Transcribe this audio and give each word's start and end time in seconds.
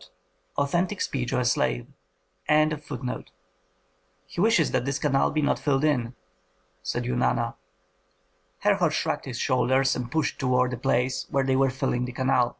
"Authentic 0.58 1.00
speech 1.00 1.32
of 1.32 1.38
a 1.40 1.46
slave. 1.46 1.86
"He 2.46 4.38
wishes 4.38 4.70
that 4.72 4.84
this 4.84 4.98
canal 4.98 5.30
be 5.30 5.40
not 5.40 5.58
filled 5.58 5.82
in," 5.82 6.14
said 6.82 7.04
Eunana. 7.04 7.54
Herhor 8.58 8.90
shrugged 8.90 9.24
his 9.24 9.38
shoulders 9.38 9.96
and 9.96 10.12
pushed 10.12 10.38
toward 10.38 10.72
the 10.72 10.76
place 10.76 11.24
where 11.30 11.44
they 11.44 11.56
were 11.56 11.70
filling 11.70 12.04
the 12.04 12.12
canal. 12.12 12.58